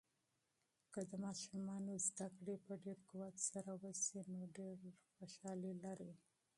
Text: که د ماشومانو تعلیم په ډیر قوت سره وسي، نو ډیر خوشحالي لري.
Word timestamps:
که 0.93 1.01
د 1.09 1.11
ماشومانو 1.25 1.93
تعلیم 2.19 2.59
په 2.67 2.73
ډیر 2.83 2.97
قوت 3.09 3.35
سره 3.51 3.71
وسي، 3.81 4.19
نو 4.33 4.39
ډیر 4.57 4.77
خوشحالي 5.15 5.73
لري. 5.83 6.13